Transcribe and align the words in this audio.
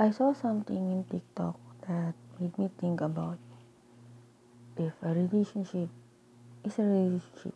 I 0.00 0.12
saw 0.12 0.32
something 0.32 0.76
in 0.92 1.02
TikTok 1.10 1.58
that 1.88 2.14
made 2.38 2.56
me 2.56 2.70
think 2.78 3.00
about 3.00 3.36
if 4.76 4.92
a 5.02 5.12
relationship 5.12 5.88
is 6.62 6.78
a 6.78 6.82
relationship 6.82 7.54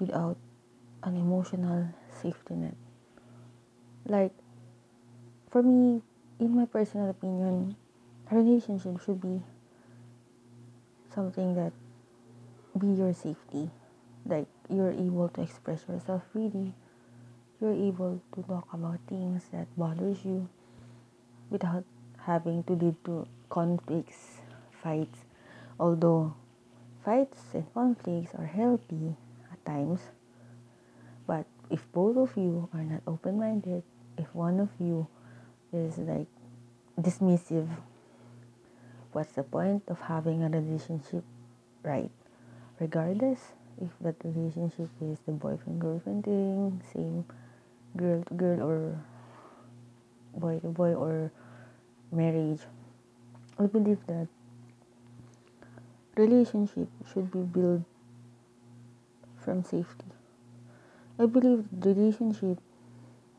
without 0.00 0.38
an 1.02 1.18
emotional 1.18 1.88
safety 2.22 2.54
net. 2.54 2.72
Like, 4.06 4.32
for 5.50 5.62
me, 5.62 6.00
in 6.40 6.56
my 6.56 6.64
personal 6.64 7.10
opinion, 7.10 7.76
a 8.30 8.36
relationship 8.36 9.02
should 9.04 9.20
be 9.20 9.42
something 11.14 11.54
that 11.56 11.72
be 12.78 12.86
your 12.86 13.12
safety. 13.12 13.68
Like, 14.24 14.48
you're 14.70 14.92
able 14.92 15.28
to 15.28 15.42
express 15.42 15.84
yourself 15.86 16.22
freely. 16.32 16.72
You're 17.60 17.74
able 17.74 18.22
to 18.34 18.42
talk 18.44 18.72
about 18.72 18.98
things 19.06 19.44
that 19.52 19.68
bothers 19.76 20.24
you 20.24 20.48
without 21.54 21.84
having 22.26 22.64
to 22.64 22.72
lead 22.74 22.98
to 23.06 23.26
conflicts, 23.48 24.42
fights. 24.82 25.22
Although 25.78 26.34
fights 27.04 27.54
and 27.54 27.72
conflicts 27.72 28.34
are 28.34 28.50
healthy 28.50 29.14
at 29.52 29.64
times, 29.64 30.00
but 31.26 31.46
if 31.70 31.86
both 31.92 32.16
of 32.18 32.36
you 32.36 32.68
are 32.74 32.82
not 32.82 33.02
open 33.06 33.38
minded, 33.38 33.84
if 34.18 34.34
one 34.34 34.58
of 34.58 34.68
you 34.80 35.06
is 35.72 35.98
like 35.98 36.26
dismissive, 37.00 37.70
what's 39.12 39.32
the 39.38 39.44
point 39.44 39.84
of 39.86 40.00
having 40.10 40.42
a 40.42 40.50
relationship, 40.50 41.22
right? 41.84 42.10
Regardless 42.80 43.54
if 43.80 43.90
that 44.00 44.16
relationship 44.24 44.90
is 45.00 45.18
the 45.26 45.32
boyfriend 45.32 45.80
girlfriend 45.80 46.24
thing, 46.24 46.82
same 46.92 47.24
girl 47.96 48.22
to 48.26 48.34
girl 48.34 48.62
or 48.62 48.98
boy 50.36 50.58
to 50.58 50.68
boy 50.68 50.94
or 50.94 51.30
marriage. 52.14 52.60
I 53.58 53.66
believe 53.66 53.98
that 54.06 54.28
relationship 56.16 56.88
should 57.12 57.30
be 57.30 57.40
built 57.40 57.82
from 59.44 59.62
safety. 59.62 60.06
I 61.18 61.26
believe 61.26 61.64
relationship 61.72 62.58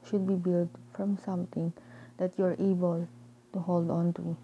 should 0.07 0.27
be 0.27 0.35
built 0.35 0.69
from 0.93 1.17
something 1.25 1.73
that 2.17 2.37
you're 2.37 2.55
able 2.59 3.07
to 3.53 3.59
hold 3.59 3.89
on 3.89 4.13
to 4.13 4.37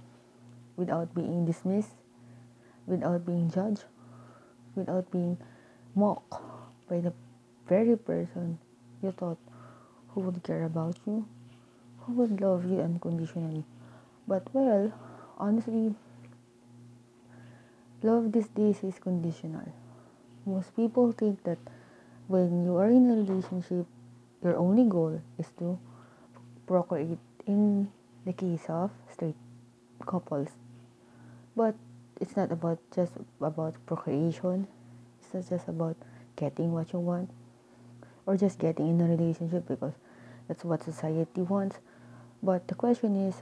without 0.76 1.14
being 1.14 1.46
dismissed, 1.46 1.96
without 2.88 3.26
being 3.26 3.50
judged, 3.50 3.86
without 4.76 5.12
being 5.12 5.38
mocked 5.96 6.34
by 6.90 7.00
the 7.00 7.14
very 7.68 7.96
person 7.96 8.58
you 9.02 9.12
thought 9.12 9.38
who 10.10 10.22
would 10.22 10.44
care 10.44 10.64
about 10.66 10.98
you, 11.06 11.26
who 12.00 12.14
would 12.14 12.42
love 12.42 12.66
you 12.66 12.80
unconditionally. 12.80 13.64
But 14.32 14.48
well, 14.54 14.94
honestly, 15.38 15.94
love 18.02 18.32
these 18.32 18.48
days 18.48 18.82
is 18.82 18.98
conditional. 18.98 19.74
Most 20.46 20.74
people 20.74 21.12
think 21.12 21.44
that 21.44 21.58
when 22.30 22.64
you 22.64 22.78
are 22.78 22.88
in 22.88 23.12
a 23.12 23.16
relationship, 23.16 23.86
your 24.42 24.56
only 24.56 24.86
goal 24.86 25.20
is 25.38 25.48
to 25.60 25.78
procreate 26.66 27.20
in 27.46 27.92
the 28.24 28.32
case 28.32 28.64
of 28.70 28.92
straight 29.12 29.36
couples. 30.08 30.48
But 31.54 31.76
it's 32.22 32.38
not 32.38 32.54
about 32.54 32.80
just 32.96 33.12
about 33.42 33.76
procreation. 33.86 34.66
It's 35.20 35.34
not 35.34 35.50
just 35.50 35.68
about 35.68 35.98
getting 36.38 36.72
what 36.72 36.94
you 36.94 37.00
want 37.00 37.30
or 38.26 38.38
just 38.38 38.60
getting 38.60 38.92
in 38.92 39.02
a 39.02 39.12
relationship 39.12 39.68
because 39.68 39.96
that's 40.48 40.64
what 40.64 40.84
society 40.84 41.42
wants. 41.42 41.80
But 42.42 42.70
the 42.70 42.76
question 42.76 43.28
is 43.28 43.36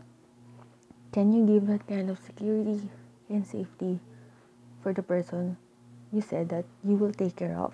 can 1.12 1.34
you 1.34 1.46
give 1.46 1.66
that 1.68 1.88
kind 1.88 2.10
of 2.10 2.20
security 2.20 2.90
and 3.30 3.46
safety 3.46 4.00
for 4.82 4.94
the 4.94 5.02
person 5.02 5.58
you 6.12 6.22
said 6.22 6.50
that 6.50 6.66
you 6.84 6.96
will 6.96 7.12
take 7.12 7.36
care 7.36 7.58
of? 7.58 7.74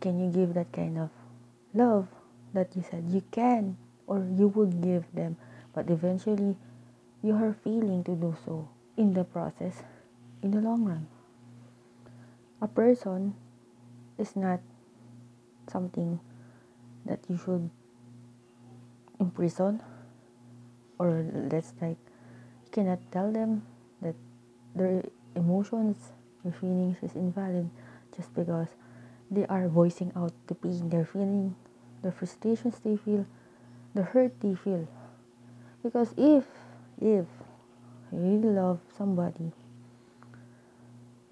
Can 0.00 0.20
you 0.20 0.30
give 0.30 0.54
that 0.54 0.72
kind 0.72 0.98
of 0.98 1.10
love 1.72 2.08
that 2.52 2.76
you 2.76 2.82
said 2.82 3.04
you 3.08 3.22
can 3.30 3.76
or 4.06 4.18
you 4.18 4.48
would 4.48 4.82
give 4.82 5.04
them, 5.14 5.36
but 5.72 5.88
eventually 5.88 6.56
you 7.22 7.34
are 7.34 7.56
failing 7.64 8.04
to 8.04 8.12
do 8.12 8.36
so 8.44 8.68
in 8.96 9.14
the 9.14 9.24
process 9.24 9.82
in 10.42 10.50
the 10.50 10.60
long 10.60 10.84
run? 10.84 11.06
A 12.60 12.68
person 12.68 13.34
is 14.18 14.36
not 14.36 14.60
something 15.72 16.20
that 17.06 17.20
you 17.28 17.38
should 17.38 17.70
imprison 19.18 19.80
or 20.98 21.24
let's 21.50 21.72
like 21.80 21.96
cannot 22.72 22.98
tell 23.10 23.32
them 23.32 23.62
that 24.02 24.14
their 24.74 25.02
emotions 25.34 26.12
their 26.42 26.52
feelings 26.52 26.96
is 27.02 27.14
invalid 27.14 27.68
just 28.16 28.34
because 28.34 28.68
they 29.30 29.46
are 29.46 29.68
voicing 29.68 30.12
out 30.16 30.32
the 30.46 30.54
pain 30.54 30.88
they're 30.88 31.04
feeling 31.04 31.54
the 32.02 32.10
frustrations 32.10 32.80
they 32.80 32.96
feel 32.96 33.26
the 33.94 34.02
hurt 34.02 34.40
they 34.40 34.54
feel. 34.54 34.88
Because 35.82 36.14
if 36.16 36.44
if 37.00 37.26
you 38.12 38.40
love 38.42 38.80
somebody 38.96 39.52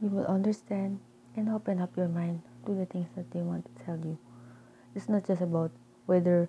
you 0.01 0.09
will 0.09 0.27
understand 0.27 1.01
and 1.37 1.49
open 1.49 1.81
up 1.81 1.97
your 1.97 2.09
mind 2.09 2.43
to 2.67 2.75
the 2.75 2.87
things 2.87 3.09
that 3.17 3.31
they 3.33 3.41
want 3.41 3.65
to 3.67 3.85
tell 3.85 3.99
you. 3.99 4.17
It's 4.95 5.09
not 5.09 5.27
just 5.27 5.43
about 5.43 5.71
whether 6.07 6.49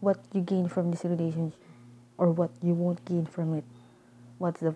what 0.00 0.18
you 0.32 0.40
gain 0.40 0.68
from 0.68 0.90
this 0.90 1.04
relationship 1.04 1.58
or 2.18 2.30
what 2.30 2.50
you 2.62 2.74
won't 2.74 3.04
gain 3.04 3.24
from 3.26 3.54
it 3.54 3.64
what's 4.38 4.60
the 4.60 4.74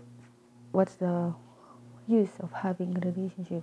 what's 0.73 0.95
the 0.95 1.35
use 2.09 2.31
of 2.41 2.53
having 2.53 2.97
a 2.97 3.01
relationship 3.11 3.63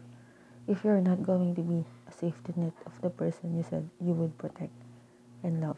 if 0.68 0.84
you're 0.84 1.02
not 1.02 1.24
going 1.24 1.56
to 1.56 1.62
be 1.62 1.84
a 2.08 2.12
safety 2.12 2.53
net 2.56 2.74
of 2.85 2.94
the 3.02 3.09
person 3.09 3.56
you 3.58 3.63
said 3.69 3.90
you 4.00 4.13
would 4.13 4.38
protect 4.38 4.74
and 5.44 5.62
love 5.62 5.78